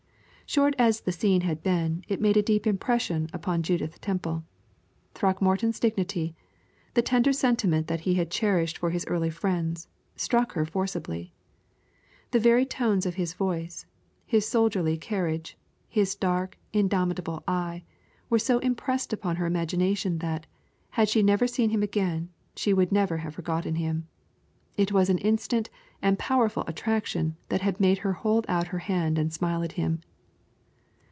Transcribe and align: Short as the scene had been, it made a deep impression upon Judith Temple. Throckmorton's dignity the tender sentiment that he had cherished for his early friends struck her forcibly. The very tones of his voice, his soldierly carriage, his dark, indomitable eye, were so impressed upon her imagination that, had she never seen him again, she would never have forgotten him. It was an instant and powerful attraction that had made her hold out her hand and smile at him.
Short 0.51 0.75
as 0.77 0.99
the 0.99 1.13
scene 1.13 1.43
had 1.47 1.63
been, 1.63 2.03
it 2.09 2.19
made 2.19 2.35
a 2.35 2.41
deep 2.43 2.67
impression 2.67 3.29
upon 3.31 3.63
Judith 3.63 4.01
Temple. 4.01 4.43
Throckmorton's 5.13 5.79
dignity 5.79 6.35
the 6.93 7.01
tender 7.01 7.31
sentiment 7.31 7.87
that 7.87 8.01
he 8.01 8.15
had 8.15 8.29
cherished 8.29 8.77
for 8.77 8.89
his 8.89 9.05
early 9.05 9.29
friends 9.29 9.87
struck 10.17 10.51
her 10.51 10.65
forcibly. 10.65 11.31
The 12.31 12.39
very 12.41 12.65
tones 12.65 13.05
of 13.05 13.15
his 13.15 13.33
voice, 13.33 13.85
his 14.25 14.45
soldierly 14.45 14.97
carriage, 14.97 15.57
his 15.87 16.15
dark, 16.15 16.57
indomitable 16.73 17.45
eye, 17.47 17.83
were 18.29 18.37
so 18.37 18.59
impressed 18.59 19.13
upon 19.13 19.37
her 19.37 19.45
imagination 19.45 20.17
that, 20.17 20.47
had 20.89 21.07
she 21.07 21.23
never 21.23 21.47
seen 21.47 21.69
him 21.69 21.81
again, 21.81 22.27
she 22.57 22.73
would 22.73 22.91
never 22.91 23.19
have 23.19 23.35
forgotten 23.35 23.75
him. 23.75 24.05
It 24.75 24.91
was 24.91 25.09
an 25.09 25.19
instant 25.19 25.69
and 26.01 26.19
powerful 26.19 26.65
attraction 26.67 27.37
that 27.47 27.61
had 27.61 27.79
made 27.79 27.99
her 27.99 28.11
hold 28.11 28.45
out 28.49 28.67
her 28.67 28.79
hand 28.79 29.17
and 29.17 29.31
smile 29.31 29.63
at 29.63 29.71
him. 29.79 30.01